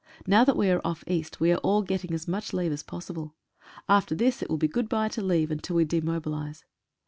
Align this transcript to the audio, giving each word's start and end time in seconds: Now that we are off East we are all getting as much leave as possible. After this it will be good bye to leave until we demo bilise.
Now 0.25 0.43
that 0.45 0.57
we 0.57 0.71
are 0.71 0.81
off 0.83 1.03
East 1.05 1.39
we 1.39 1.51
are 1.51 1.57
all 1.59 1.83
getting 1.83 2.11
as 2.15 2.27
much 2.27 2.53
leave 2.53 2.71
as 2.71 2.81
possible. 2.81 3.35
After 3.87 4.15
this 4.15 4.41
it 4.41 4.49
will 4.49 4.57
be 4.57 4.67
good 4.67 4.89
bye 4.89 5.09
to 5.09 5.21
leave 5.21 5.51
until 5.51 5.75
we 5.75 5.85
demo 5.85 6.19
bilise. 6.19 6.63